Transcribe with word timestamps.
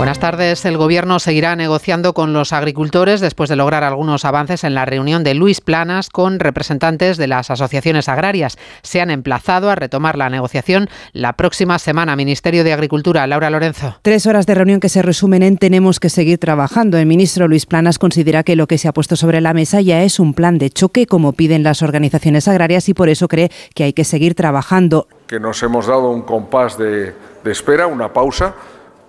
Buenas 0.00 0.18
tardes. 0.18 0.64
El 0.64 0.78
Gobierno 0.78 1.18
seguirá 1.18 1.54
negociando 1.56 2.14
con 2.14 2.32
los 2.32 2.54
agricultores 2.54 3.20
después 3.20 3.50
de 3.50 3.56
lograr 3.56 3.84
algunos 3.84 4.24
avances 4.24 4.64
en 4.64 4.72
la 4.72 4.86
reunión 4.86 5.24
de 5.24 5.34
Luis 5.34 5.60
Planas 5.60 6.08
con 6.08 6.40
representantes 6.40 7.18
de 7.18 7.26
las 7.26 7.50
asociaciones 7.50 8.08
agrarias. 8.08 8.56
Se 8.80 9.02
han 9.02 9.10
emplazado 9.10 9.68
a 9.68 9.74
retomar 9.74 10.16
la 10.16 10.30
negociación 10.30 10.88
la 11.12 11.34
próxima 11.34 11.78
semana. 11.78 12.16
Ministerio 12.16 12.64
de 12.64 12.72
Agricultura, 12.72 13.26
Laura 13.26 13.50
Lorenzo. 13.50 13.98
Tres 14.00 14.26
horas 14.26 14.46
de 14.46 14.54
reunión 14.54 14.80
que 14.80 14.88
se 14.88 15.02
resumen 15.02 15.42
en 15.42 15.58
tenemos 15.58 16.00
que 16.00 16.08
seguir 16.08 16.38
trabajando. 16.38 16.96
El 16.96 17.04
ministro 17.04 17.46
Luis 17.46 17.66
Planas 17.66 17.98
considera 17.98 18.42
que 18.42 18.56
lo 18.56 18.66
que 18.66 18.78
se 18.78 18.88
ha 18.88 18.94
puesto 18.94 19.16
sobre 19.16 19.42
la 19.42 19.52
mesa 19.52 19.82
ya 19.82 20.02
es 20.02 20.18
un 20.18 20.32
plan 20.32 20.56
de 20.56 20.70
choque, 20.70 21.04
como 21.04 21.34
piden 21.34 21.62
las 21.62 21.82
organizaciones 21.82 22.48
agrarias, 22.48 22.88
y 22.88 22.94
por 22.94 23.10
eso 23.10 23.28
cree 23.28 23.50
que 23.74 23.84
hay 23.84 23.92
que 23.92 24.04
seguir 24.04 24.34
trabajando. 24.34 25.08
Que 25.26 25.38
nos 25.38 25.62
hemos 25.62 25.88
dado 25.88 26.10
un 26.10 26.22
compás 26.22 26.78
de, 26.78 27.12
de 27.44 27.52
espera, 27.52 27.86
una 27.86 28.14
pausa 28.14 28.54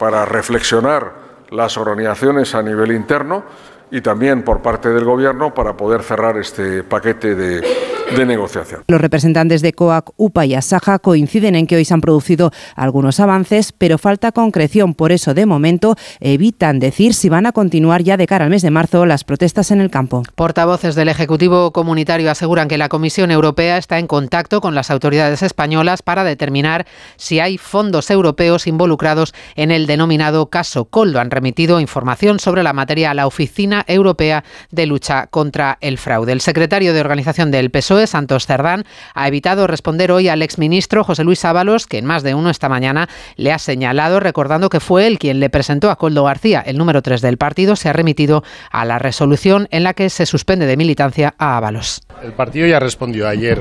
para 0.01 0.25
reflexionar 0.25 1.13
las 1.51 1.77
organizaciones 1.77 2.55
a 2.55 2.63
nivel 2.63 2.91
interno 2.91 3.43
y 3.91 4.01
también 4.01 4.41
por 4.41 4.63
parte 4.63 4.89
del 4.89 5.05
Gobierno 5.05 5.53
para 5.53 5.77
poder 5.77 6.01
cerrar 6.01 6.39
este 6.39 6.81
paquete 6.81 7.35
de, 7.35 7.90
de 8.15 8.25
negociación. 8.25 8.83
Los 8.87 9.01
representantes 9.01 9.61
de 9.61 9.73
COAC, 9.73 10.11
UPA 10.17 10.45
y 10.45 10.55
Asaja 10.55 10.99
coinciden 10.99 11.55
en 11.55 11.67
que 11.67 11.75
hoy 11.75 11.85
se 11.85 11.93
han 11.93 12.01
producido 12.01 12.51
algunos 12.75 13.19
avances, 13.19 13.71
pero 13.71 13.97
falta 13.97 14.31
concreción. 14.31 14.93
Por 14.93 15.11
eso, 15.11 15.33
de 15.33 15.45
momento, 15.45 15.95
evitan 16.19 16.79
decir 16.79 17.13
si 17.13 17.29
van 17.29 17.45
a 17.45 17.51
continuar 17.51 18.03
ya 18.03 18.17
de 18.17 18.27
cara 18.27 18.45
al 18.45 18.51
mes 18.51 18.61
de 18.61 18.71
marzo 18.71 19.05
las 19.05 19.23
protestas 19.23 19.71
en 19.71 19.81
el 19.81 19.89
campo. 19.89 20.23
Portavoces 20.35 20.95
del 20.95 21.09
Ejecutivo 21.09 21.71
Comunitario 21.71 22.29
aseguran 22.29 22.67
que 22.67 22.77
la 22.77 22.89
Comisión 22.89 23.31
Europea 23.31 23.77
está 23.77 23.99
en 23.99 24.07
contacto 24.07 24.61
con 24.61 24.75
las 24.75 24.91
autoridades 24.91 25.41
españolas 25.43 26.01
para 26.01 26.23
determinar 26.23 26.85
si 27.15 27.39
hay 27.39 27.57
fondos 27.57 28.09
europeos 28.09 28.67
involucrados 28.67 29.33
en 29.55 29.71
el 29.71 29.87
denominado 29.87 30.49
caso 30.49 30.85
Coldo. 30.85 31.19
Han 31.19 31.31
remitido 31.31 31.79
información 31.79 32.39
sobre 32.39 32.63
la 32.63 32.73
materia 32.73 33.11
a 33.11 33.13
la 33.13 33.27
Oficina 33.27 33.83
Europea 33.87 34.43
de 34.71 34.85
Lucha 34.85 35.27
contra 35.27 35.77
el 35.81 35.97
Fraude. 35.97 36.31
El 36.31 36.41
secretario 36.41 36.93
de 36.93 37.01
Organización 37.01 37.51
del 37.51 37.71
PSOE 37.71 38.00
Santos 38.07 38.45
Cerdán, 38.45 38.83
ha 39.13 39.27
evitado 39.27 39.67
responder 39.67 40.11
hoy 40.11 40.27
al 40.27 40.41
exministro 40.41 41.03
José 41.03 41.23
Luis 41.23 41.43
Ábalos, 41.45 41.87
que 41.87 41.97
en 41.97 42.05
más 42.05 42.23
de 42.23 42.35
uno 42.35 42.49
esta 42.49 42.69
mañana 42.69 43.07
le 43.35 43.51
ha 43.51 43.59
señalado, 43.59 44.19
recordando 44.19 44.69
que 44.69 44.79
fue 44.79 45.07
él 45.07 45.19
quien 45.19 45.39
le 45.39 45.49
presentó 45.49 45.89
a 45.89 45.95
Coldo 45.95 46.23
García, 46.23 46.61
el 46.65 46.77
número 46.77 47.01
3 47.01 47.21
del 47.21 47.37
partido, 47.37 47.75
se 47.75 47.89
ha 47.89 47.93
remitido 47.93 48.43
a 48.71 48.85
la 48.85 48.99
resolución 48.99 49.67
en 49.71 49.83
la 49.83 49.93
que 49.93 50.09
se 50.09 50.25
suspende 50.25 50.65
de 50.65 50.77
militancia 50.77 51.33
a 51.37 51.57
Ábalos. 51.57 52.01
El 52.23 52.33
partido 52.33 52.67
ya 52.67 52.79
respondió 52.79 53.27
ayer. 53.27 53.59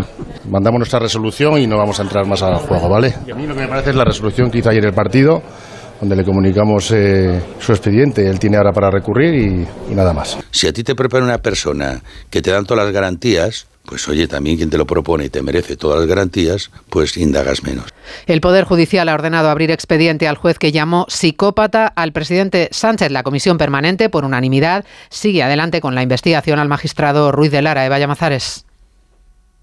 Mandamos 0.48 0.78
nuestra 0.80 0.98
resolución 0.98 1.58
y 1.58 1.66
no 1.66 1.76
vamos 1.76 1.98
a 2.00 2.02
entrar 2.02 2.26
más 2.26 2.42
al 2.42 2.56
juego, 2.56 2.88
¿vale? 2.88 3.14
Y 3.26 3.30
a 3.30 3.34
mí 3.34 3.46
lo 3.46 3.54
que 3.54 3.60
me 3.60 3.68
parece 3.68 3.90
es 3.90 3.96
la 3.96 4.04
resolución 4.04 4.50
que 4.50 4.58
hizo 4.58 4.70
ayer 4.70 4.84
el 4.84 4.92
partido 4.92 5.42
donde 6.00 6.16
le 6.16 6.24
comunicamos 6.24 6.90
eh, 6.92 7.40
su 7.58 7.72
expediente. 7.72 8.26
Él 8.26 8.38
tiene 8.38 8.56
ahora 8.56 8.72
para 8.72 8.90
recurrir 8.90 9.34
y, 9.34 9.92
y, 9.92 9.94
nada 9.94 10.12
más. 10.12 10.38
Si 10.50 10.66
a 10.66 10.72
ti 10.72 10.82
te 10.82 10.94
prepara 10.94 11.22
una 11.24 11.38
persona 11.38 12.00
que 12.30 12.40
te 12.40 12.50
dan 12.50 12.64
todas 12.64 12.84
las 12.84 12.94
garantías, 12.94 13.66
pues 13.84 14.06
oye, 14.08 14.28
también 14.28 14.56
quien 14.56 14.70
te 14.70 14.78
lo 14.78 14.86
propone 14.86 15.24
y 15.24 15.30
te 15.30 15.42
merece 15.42 15.76
todas 15.76 15.98
las 15.98 16.08
garantías, 16.08 16.70
pues 16.88 17.16
indagas 17.16 17.62
menos. 17.62 17.86
El 18.26 18.40
Poder 18.40 18.64
Judicial 18.64 19.08
ha 19.08 19.14
ordenado 19.14 19.48
abrir 19.48 19.70
expediente 19.70 20.28
al 20.28 20.36
juez 20.36 20.58
que 20.58 20.72
llamó 20.72 21.06
psicópata 21.08 21.86
al 21.86 22.12
presidente 22.12 22.68
Sánchez. 22.70 23.10
La 23.10 23.22
comisión 23.22 23.58
permanente, 23.58 24.08
por 24.08 24.24
unanimidad, 24.24 24.84
sigue 25.08 25.42
adelante 25.42 25.80
con 25.80 25.94
la 25.94 26.02
investigación 26.02 26.58
al 26.58 26.68
magistrado 26.68 27.32
Ruiz 27.32 27.50
de 27.50 27.62
Lara. 27.62 27.84
Eva 27.84 27.98
Llamazares. 27.98 28.64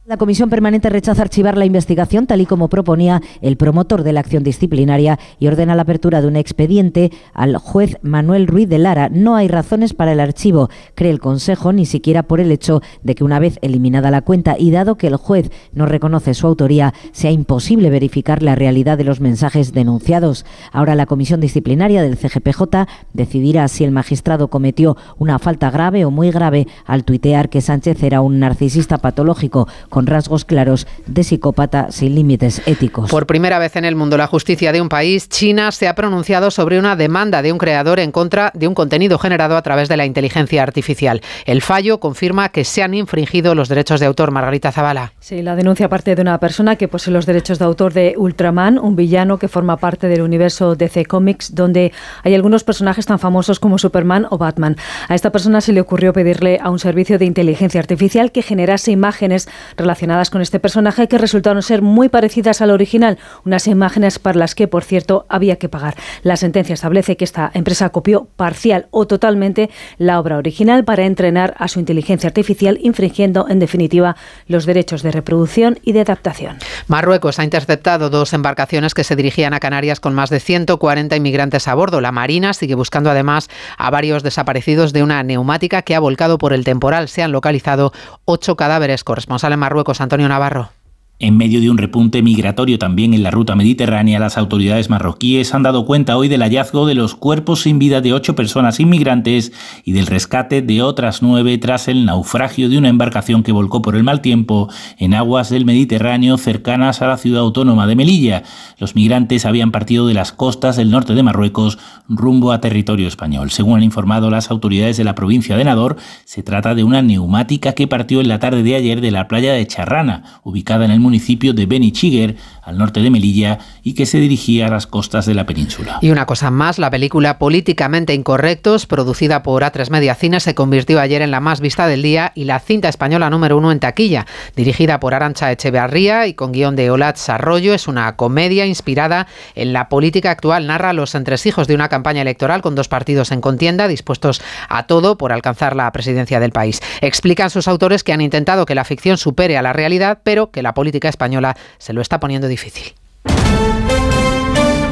La 0.07 0.15
Comisión 0.15 0.49
Permanente 0.49 0.89
rechaza 0.89 1.21
archivar 1.21 1.57
la 1.57 1.65
investigación 1.65 2.27
tal 2.27 2.39
y 2.39 2.45
como 2.45 2.69
proponía 2.69 3.21
el 3.41 3.57
promotor 3.57 4.03
de 4.03 4.13
la 4.13 4.21
acción 4.21 4.41
disciplinaria 4.41 5.19
y 5.37 5.47
ordena 5.47 5.75
la 5.75 5.81
apertura 5.81 6.21
de 6.21 6.29
un 6.29 6.37
expediente 6.37 7.11
al 7.33 7.57
juez 7.57 7.97
Manuel 8.03 8.47
Ruiz 8.47 8.69
de 8.69 8.77
Lara. 8.77 9.09
No 9.11 9.35
hay 9.35 9.49
razones 9.49 9.93
para 9.93 10.13
el 10.13 10.21
archivo, 10.21 10.69
cree 10.95 11.11
el 11.11 11.19
Consejo, 11.19 11.73
ni 11.73 11.85
siquiera 11.85 12.23
por 12.23 12.39
el 12.39 12.53
hecho 12.53 12.81
de 13.03 13.15
que 13.15 13.25
una 13.25 13.39
vez 13.39 13.59
eliminada 13.61 14.09
la 14.09 14.21
cuenta 14.21 14.55
y 14.57 14.71
dado 14.71 14.95
que 14.95 15.07
el 15.07 15.17
juez 15.17 15.51
no 15.73 15.85
reconoce 15.85 16.33
su 16.35 16.47
autoría, 16.47 16.93
sea 17.11 17.31
imposible 17.31 17.89
verificar 17.89 18.43
la 18.43 18.55
realidad 18.55 18.97
de 18.97 19.03
los 19.03 19.19
mensajes 19.19 19.73
denunciados. 19.73 20.45
Ahora 20.71 20.95
la 20.95 21.05
Comisión 21.05 21.41
Disciplinaria 21.41 22.01
del 22.01 22.15
CGPJ 22.15 22.87
decidirá 23.11 23.67
si 23.67 23.83
el 23.83 23.91
magistrado 23.91 24.47
cometió 24.47 24.95
una 25.17 25.37
falta 25.37 25.69
grave 25.69 26.05
o 26.05 26.11
muy 26.11 26.31
grave 26.31 26.65
al 26.85 27.03
tuitear 27.03 27.49
que 27.49 27.59
Sánchez 27.59 28.01
era 28.03 28.21
un 28.21 28.39
narcisista 28.39 28.99
patológico 28.99 29.67
con 29.97 30.05
rasgos 30.05 30.45
claros 30.45 30.85
de 31.07 31.23
psicópata 31.23 31.87
sin 31.89 32.13
límites 32.13 32.61
éticos. 32.67 33.09
Por 33.09 33.25
primera 33.25 33.57
vez 33.57 33.75
en 33.77 33.83
el 33.83 33.95
mundo, 33.95 34.15
la 34.15 34.27
justicia 34.27 34.71
de 34.71 34.79
un 34.79 34.89
país, 34.89 35.27
China, 35.27 35.71
se 35.71 35.87
ha 35.87 35.95
pronunciado 35.95 36.51
sobre 36.51 36.77
una 36.77 36.95
demanda 36.95 37.41
de 37.41 37.51
un 37.51 37.57
creador 37.57 37.99
en 37.99 38.11
contra 38.11 38.51
de 38.53 38.67
un 38.67 38.75
contenido 38.75 39.17
generado 39.17 39.57
a 39.57 39.63
través 39.63 39.89
de 39.89 39.97
la 39.97 40.05
inteligencia 40.05 40.61
artificial. 40.61 41.21
El 41.47 41.63
fallo 41.63 41.99
confirma 41.99 42.49
que 42.49 42.63
se 42.63 42.83
han 42.83 42.93
infringido 42.93 43.55
los 43.55 43.69
derechos 43.69 43.99
de 43.99 44.05
autor. 44.05 44.29
Margarita 44.29 44.71
Zavala. 44.71 45.13
Sí, 45.19 45.41
la 45.41 45.55
denuncia 45.55 45.89
parte 45.89 46.13
de 46.13 46.21
una 46.21 46.37
persona 46.39 46.75
que 46.75 46.87
posee 46.87 47.11
los 47.11 47.25
derechos 47.25 47.57
de 47.57 47.65
autor 47.65 47.91
de 47.93 48.13
Ultraman, 48.17 48.77
un 48.77 48.95
villano 48.95 49.39
que 49.39 49.47
forma 49.47 49.77
parte 49.77 50.07
del 50.07 50.21
universo 50.21 50.75
DC 50.75 51.07
Comics, 51.07 51.55
donde 51.55 51.91
hay 52.21 52.35
algunos 52.35 52.63
personajes 52.63 53.07
tan 53.07 53.17
famosos 53.17 53.59
como 53.59 53.79
Superman 53.79 54.27
o 54.29 54.37
Batman. 54.37 54.75
A 55.07 55.15
esta 55.15 55.31
persona 55.31 55.59
se 55.59 55.73
le 55.73 55.81
ocurrió 55.81 56.13
pedirle 56.13 56.59
a 56.61 56.69
un 56.69 56.77
servicio 56.77 57.17
de 57.17 57.25
inteligencia 57.25 57.79
artificial 57.79 58.31
que 58.31 58.43
generase 58.43 58.91
imágenes 58.91 59.49
relacionadas 59.75 59.86
con 60.29 60.41
este 60.41 60.59
personaje 60.59 61.07
que 61.07 61.17
resultaron 61.17 61.63
ser 61.63 61.81
muy 61.81 62.09
parecidas 62.09 62.61
al 62.61 62.71
original, 62.71 63.17
unas 63.45 63.67
imágenes 63.67 64.19
para 64.19 64.37
las 64.37 64.53
que, 64.53 64.67
por 64.67 64.83
cierto, 64.83 65.25
había 65.29 65.55
que 65.55 65.69
pagar. 65.69 65.95
La 66.23 66.35
sentencia 66.35 66.73
establece 66.73 67.15
que 67.15 67.23
esta 67.23 67.49
empresa 67.53 67.89
copió 67.89 68.27
parcial 68.35 68.87
o 68.91 69.07
totalmente 69.07 69.69
la 69.97 70.19
obra 70.19 70.37
original 70.37 70.83
para 70.83 71.05
entrenar 71.05 71.55
a 71.57 71.67
su 71.67 71.79
inteligencia 71.79 72.27
artificial, 72.27 72.77
infringiendo, 72.81 73.47
en 73.49 73.59
definitiva, 73.59 74.17
los 74.47 74.65
derechos 74.65 75.03
de 75.03 75.11
reproducción 75.11 75.79
y 75.83 75.93
de 75.93 76.01
adaptación. 76.01 76.57
Marruecos 76.87 77.39
ha 77.39 77.43
interceptado 77.43 78.09
dos 78.09 78.33
embarcaciones 78.33 78.93
que 78.93 79.03
se 79.03 79.15
dirigían 79.15 79.53
a 79.53 79.59
Canarias 79.59 79.99
con 79.99 80.13
más 80.13 80.29
de 80.29 80.39
140 80.39 81.15
inmigrantes 81.15 81.67
a 81.67 81.75
bordo. 81.75 82.01
La 82.01 82.11
Marina 82.11 82.53
sigue 82.53 82.75
buscando 82.75 83.09
además 83.09 83.49
a 83.77 83.89
varios 83.89 84.21
desaparecidos 84.21 84.93
de 84.93 85.03
una 85.03 85.23
neumática 85.23 85.81
que 85.81 85.95
ha 85.95 85.99
volcado 85.99 86.37
por 86.37 86.53
el 86.53 86.63
temporal. 86.63 87.07
Se 87.07 87.23
han 87.23 87.31
localizado 87.31 87.93
ocho 88.25 88.55
cadáveres. 88.55 89.03
Corresponsal 89.03 89.53
en 89.53 89.59
Marruecos 89.59 89.76
Marruecos, 89.77 90.01
Antonio 90.01 90.27
Navarro. 90.27 90.76
En 91.19 91.35
medio 91.35 91.59
de 91.61 91.71
un 91.71 91.79
repunte 91.79 92.21
migratorio 92.21 92.77
también 92.77 93.15
en 93.15 93.23
la 93.23 93.31
ruta 93.31 93.55
mediterránea, 93.55 94.19
las 94.19 94.37
autoridades 94.37 94.91
marroquíes 94.91 95.51
han 95.55 95.63
dado 95.63 95.83
cuenta 95.83 96.15
hoy 96.15 96.27
del 96.27 96.43
hallazgo 96.43 96.85
de 96.85 96.93
los 96.93 97.15
cuerpos 97.15 97.63
sin 97.63 97.79
vida 97.79 98.01
de 98.01 98.13
ocho 98.13 98.35
personas 98.35 98.79
inmigrantes 98.79 99.51
y 99.83 99.93
del 99.93 100.05
rescate 100.05 100.61
de 100.61 100.83
otras 100.83 101.23
nueve 101.23 101.57
tras 101.57 101.87
el 101.87 102.05
naufragio 102.05 102.69
de 102.69 102.77
una 102.77 102.89
embarcación 102.89 103.41
que 103.41 103.51
volcó 103.51 103.81
por 103.81 103.95
el 103.95 104.03
mal 104.03 104.21
tiempo 104.21 104.69
en 104.99 105.15
aguas 105.15 105.49
del 105.49 105.65
Mediterráneo 105.65 106.37
cercanas 106.37 107.01
a 107.01 107.07
la 107.07 107.17
ciudad 107.17 107.41
autónoma 107.41 107.87
de 107.87 107.95
Melilla. 107.95 108.43
Los 108.77 108.93
migrantes 108.93 109.47
habían 109.47 109.71
partido 109.71 110.05
de 110.05 110.13
las 110.13 110.31
costas 110.31 110.75
del 110.75 110.91
norte 110.91 111.15
de 111.15 111.23
Marruecos 111.23 111.79
rumbo 112.07 112.51
a 112.51 112.61
territorio 112.61 113.07
español. 113.07 113.49
Según 113.49 113.77
han 113.77 113.83
informado 113.83 114.29
las 114.29 114.51
autoridades 114.51 114.97
de 114.97 115.03
la 115.03 115.15
provincia 115.15 115.57
de 115.57 115.63
Nador, 115.63 115.97
se 116.25 116.43
trata 116.43 116.75
de 116.75 116.83
una 116.83 117.01
neumática 117.01 117.73
que 117.73 117.87
partió 117.87 118.21
en 118.21 118.27
la 118.27 118.37
tarde 118.37 118.61
de 118.61 118.75
ayer 118.75 119.01
de 119.01 119.09
la 119.09 119.27
playa 119.27 119.53
de 119.53 119.65
Charrana, 119.65 120.41
ubicada 120.43 120.85
en 120.85 120.91
el 120.91 121.06
municipio 121.07 121.53
de 121.53 121.65
Benichiguer, 121.65 122.35
al 122.67 122.77
norte 122.77 122.99
de 122.99 123.09
Melilla, 123.09 123.59
y 123.81 123.93
que 123.93 124.05
se 124.05 124.19
dirigía 124.19 124.67
a 124.67 124.69
las 124.69 124.87
costas 124.87 125.25
de 125.25 125.33
la 125.33 125.45
península. 125.45 125.99
Y 126.01 126.09
una 126.09 126.25
cosa 126.25 126.51
más, 126.51 126.79
la 126.79 126.91
película 126.91 127.39
Políticamente 127.39 128.13
Incorrectos, 128.13 128.85
producida 128.85 129.41
por 129.41 129.63
A3 129.63 129.89
Media 129.89 130.15
Cine, 130.15 130.41
se 130.41 130.53
convirtió 130.53 130.99
ayer 130.99 131.21
en 131.21 131.31
la 131.31 131.39
más 131.39 131.61
vista 131.61 131.87
del 131.87 132.01
día 132.01 132.33
y 132.35 132.43
la 132.43 132.59
cinta 132.59 132.89
española 132.89 133.29
número 133.29 133.57
uno 133.57 133.71
en 133.71 133.79
taquilla. 133.79 134.25
Dirigida 134.57 134.99
por 134.99 135.13
Arancha 135.13 135.49
Echeverría 135.49 136.27
y 136.27 136.33
con 136.33 136.51
guion 136.51 136.75
de 136.75 136.91
Olatz 136.91 137.29
Arroyo, 137.29 137.73
es 137.73 137.87
una 137.87 138.17
comedia 138.17 138.65
inspirada 138.65 139.27
en 139.55 139.71
la 139.71 139.87
política 139.87 140.31
actual. 140.31 140.67
Narra 140.67 140.91
los 140.91 141.15
entresijos 141.15 141.67
de 141.69 141.75
una 141.75 141.87
campaña 141.87 142.21
electoral 142.21 142.61
con 142.61 142.75
dos 142.75 142.89
partidos 142.89 143.31
en 143.31 143.39
contienda, 143.39 143.87
dispuestos 143.87 144.41
a 144.67 144.87
todo 144.87 145.17
por 145.17 145.31
alcanzar 145.31 145.73
la 145.73 145.89
presidencia 145.93 146.41
del 146.41 146.51
país. 146.51 146.81
Explican 146.99 147.49
sus 147.49 147.69
autores 147.69 148.03
que 148.03 148.11
han 148.11 148.19
intentado 148.19 148.65
que 148.65 148.75
la 148.75 148.83
ficción 148.83 149.17
supere 149.17 149.57
a 149.57 149.61
la 149.61 149.71
realidad, 149.71 150.19
pero 150.25 150.51
que 150.51 150.61
la 150.61 150.73
política 150.73 151.07
española 151.07 151.55
se 151.77 151.93
lo 151.93 152.01
está 152.01 152.19
poniendo 152.19 152.49
difícil. 152.49 152.56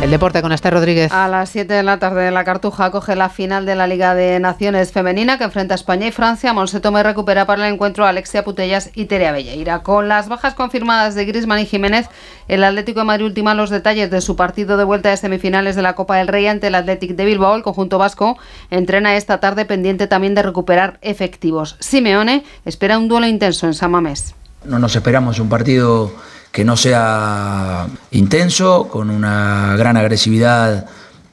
El 0.01 0.11
deporte 0.11 0.43
con 0.43 0.51
Esther 0.51 0.73
Rodríguez. 0.73 1.11
A 1.11 1.27
las 1.27 1.49
7 1.49 1.73
de 1.73 1.81
la 1.81 1.97
tarde 1.97 2.29
la 2.29 2.43
Cartuja 2.43 2.91
coge 2.91 3.15
la 3.15 3.29
final 3.29 3.65
de 3.65 3.73
la 3.73 3.87
Liga 3.87 4.13
de 4.13 4.39
Naciones 4.39 4.91
Femenina 4.91 5.39
que 5.39 5.45
enfrenta 5.45 5.73
a 5.73 5.75
España 5.75 6.05
y 6.05 6.11
Francia. 6.11 6.53
Monse 6.53 6.79
Tome 6.79 7.01
recupera 7.01 7.47
para 7.47 7.65
el 7.65 7.73
encuentro 7.73 8.05
a 8.05 8.09
Alexia 8.09 8.43
Putellas 8.43 8.91
y 8.93 9.05
Terea 9.05 9.31
Belleira. 9.31 9.79
Con 9.79 10.07
las 10.07 10.29
bajas 10.29 10.53
confirmadas 10.53 11.15
de 11.15 11.25
Grisman 11.25 11.57
y 11.57 11.65
Jiménez, 11.65 12.07
el 12.47 12.63
Atlético 12.63 12.99
de 12.99 13.05
Madrid 13.05 13.25
ultima 13.25 13.55
los 13.55 13.71
detalles 13.71 14.11
de 14.11 14.21
su 14.21 14.35
partido 14.35 14.77
de 14.77 14.83
vuelta 14.83 15.09
de 15.09 15.17
semifinales 15.17 15.75
de 15.75 15.81
la 15.81 15.95
Copa 15.95 16.17
del 16.17 16.27
Rey 16.27 16.45
ante 16.45 16.67
el 16.67 16.75
Athletic 16.75 17.15
de 17.15 17.25
Bilbao. 17.25 17.55
El 17.55 17.63
conjunto 17.63 17.97
vasco 17.97 18.37
entrena 18.69 19.15
esta 19.15 19.39
tarde 19.39 19.65
pendiente 19.65 20.05
también 20.05 20.35
de 20.35 20.43
recuperar 20.43 20.99
efectivos. 21.01 21.77
Simeone 21.79 22.43
espera 22.63 22.99
un 22.99 23.07
duelo 23.07 23.25
intenso 23.25 23.65
en 23.65 23.73
San 23.73 23.89
Mamés. 23.89 24.35
No 24.65 24.77
nos 24.77 24.95
esperamos 24.95 25.39
un 25.39 25.49
partido 25.49 26.11
que 26.55 26.63
no 26.63 26.77
sea 26.77 27.85
intenso, 28.11 28.87
con 28.87 29.09
una 29.09 29.75
gran 29.77 29.97
agresividad 29.97 30.85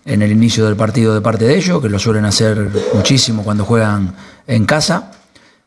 en 0.04 0.20
el 0.20 0.32
inicio 0.32 0.66
del 0.66 0.74
partido 0.74 1.14
de 1.14 1.20
parte 1.20 1.44
de 1.44 1.56
ellos, 1.56 1.80
que 1.80 1.88
lo 1.88 2.00
suelen 2.00 2.24
hacer 2.24 2.69
muchísimo 2.92 3.44
cuando 3.44 3.64
juegan 3.64 4.16
en 4.48 4.66
casa. 4.66 5.12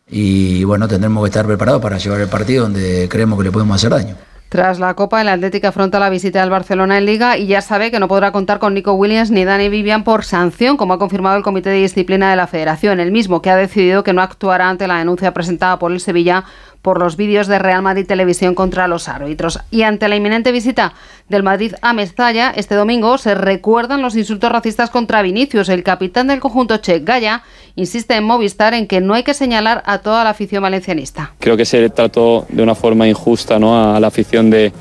Y 0.09 0.65
bueno, 0.65 0.89
tendremos 0.89 1.23
que 1.23 1.29
estar 1.29 1.45
preparados 1.45 1.81
para 1.81 1.97
llevar 1.97 2.19
el 2.19 2.27
partido 2.27 2.63
donde 2.63 3.07
creemos 3.07 3.39
que 3.39 3.45
le 3.45 3.51
podemos 3.53 3.77
hacer 3.77 3.91
daño. 3.91 4.15
Tras 4.49 4.77
la 4.77 4.93
Copa, 4.93 5.21
el 5.21 5.29
Atlético 5.29 5.67
afronta 5.67 5.99
la 5.99 6.09
visita 6.09 6.41
del 6.41 6.49
Barcelona 6.49 6.97
en 6.97 7.05
Liga 7.05 7.37
y 7.37 7.47
ya 7.47 7.61
sabe 7.61 7.91
que 7.91 7.99
no 7.99 8.07
podrá 8.07 8.31
contar 8.31 8.59
con 8.59 8.73
Nico 8.73 8.93
Williams 8.93 9.31
ni 9.31 9.43
Dani 9.43 9.69
Vivian 9.69 10.03
por 10.03 10.23
sanción, 10.23 10.77
como 10.77 10.93
ha 10.93 10.99
confirmado 10.99 11.35
el 11.35 11.43
Comité 11.43 11.69
de 11.69 11.77
Disciplina 11.77 12.29
de 12.29 12.35
la 12.35 12.47
Federación, 12.47 12.99
el 12.99 13.11
mismo 13.11 13.41
que 13.41 13.49
ha 13.49 13.55
decidido 13.55 14.03
que 14.03 14.13
no 14.13 14.21
actuará 14.21 14.69
ante 14.69 14.87
la 14.87 14.97
denuncia 14.97 15.33
presentada 15.33 15.79
por 15.79 15.91
el 15.91 15.99
Sevilla 15.99 16.43
por 16.85 16.99
los 16.99 17.17
vídeos 17.17 17.47
de 17.47 17.57
Real 17.57 17.81
Madrid 17.81 18.05
Televisión 18.05 18.53
contra 18.53 18.87
los 18.87 19.09
árbitros. 19.09 19.59
Y 19.71 19.81
ante 19.81 20.07
la 20.07 20.17
inminente 20.17 20.51
visita 20.51 20.93
del 21.27 21.41
Madrid 21.41 21.73
a 21.81 21.93
Mestalla, 21.93 22.53
este 22.55 22.75
domingo 22.75 23.17
se 23.17 23.33
recuerdan 23.33 24.03
los 24.03 24.15
insultos 24.15 24.51
racistas 24.51 24.91
contra 24.91 25.23
Vinicius. 25.23 25.69
El 25.69 25.81
capitán 25.81 26.27
del 26.27 26.39
conjunto 26.39 26.77
Che, 26.77 26.99
Gaya, 26.99 27.41
insiste 27.75 28.13
en 28.13 28.23
Movistar 28.23 28.75
en 28.75 28.85
que 28.85 29.01
no 29.01 29.15
hay 29.15 29.23
que 29.23 29.33
señalar 29.33 29.81
a 29.87 29.97
toda 29.97 30.23
la 30.23 30.29
afición 30.29 30.61
valencianista. 30.61 31.33
Creo 31.39 31.57
que 31.57 31.65
se 31.65 31.89
trató 31.89 32.45
de 32.49 32.61
una 32.61 32.75
forma 32.75 33.07
injusta 33.07 33.57
¿no? 33.57 33.95
a 33.95 33.99
la 33.99 34.05
afición 34.05 34.51
de, 34.51 34.71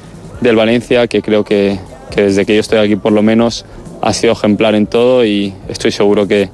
del 0.43 0.57
Valencia, 0.57 1.07
que 1.07 1.23
creo 1.23 1.43
que, 1.43 1.79
desde 2.15 2.45
que 2.45 2.55
yo 2.55 2.61
estoy 2.61 2.81
aquí 2.81 2.97
por 2.97 3.13
lo 3.13 3.23
menos 3.23 3.65
ha 4.03 4.13
sido 4.13 4.35
ejemplar 4.35 4.75
en 4.75 4.87
todo 4.87 5.25
y 5.25 5.55
estoy 5.69 5.91
seguro 5.91 6.29
que, 6.29 6.51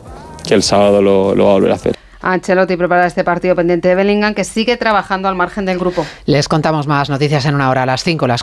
que 0.46 0.54
el 0.54 0.62
sábado 0.62 1.02
lo, 1.02 1.34
lo 1.34 1.46
va 1.46 1.50
a 1.50 1.54
volver 1.54 1.72
a 1.72 1.74
hacer. 1.74 1.99
Ancelotti 2.22 2.76
prepara 2.76 3.06
este 3.06 3.24
partido 3.24 3.56
pendiente 3.56 3.88
de 3.88 3.94
Bellingham 3.94 4.34
que 4.34 4.44
sigue 4.44 4.76
trabajando 4.76 5.28
al 5.28 5.34
margen 5.34 5.64
del 5.64 5.78
grupo. 5.78 6.06
Les 6.26 6.48
contamos 6.48 6.86
más 6.86 7.10
noticias 7.10 7.44
en 7.46 7.54
una 7.56 7.70
hora 7.70 7.82
a 7.82 7.86
las 7.86 8.04
5, 8.04 8.26
las 8.26 8.38